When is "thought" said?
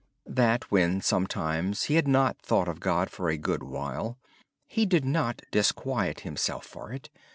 2.41-2.67